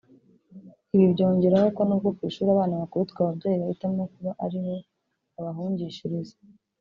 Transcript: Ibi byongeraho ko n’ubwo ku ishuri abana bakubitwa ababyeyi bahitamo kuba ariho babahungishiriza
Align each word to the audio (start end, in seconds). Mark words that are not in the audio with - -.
Ibi 0.95 1.05
byongeraho 1.13 1.67
ko 1.75 1.81
n’ubwo 1.85 2.09
ku 2.15 2.21
ishuri 2.29 2.49
abana 2.51 2.79
bakubitwa 2.81 3.19
ababyeyi 3.21 3.57
bahitamo 3.61 4.03
kuba 4.13 4.31
ariho 4.45 4.73
babahungishiriza 5.33 6.35